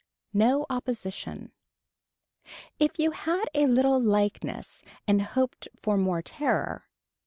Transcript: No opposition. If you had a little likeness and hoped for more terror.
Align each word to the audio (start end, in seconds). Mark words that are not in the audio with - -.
No 0.33 0.65
opposition. 0.67 1.51
If 2.79 2.97
you 2.97 3.11
had 3.11 3.45
a 3.53 3.67
little 3.67 4.01
likeness 4.01 4.81
and 5.07 5.21
hoped 5.21 5.67
for 5.79 5.95
more 5.95 6.23
terror. 6.23 6.87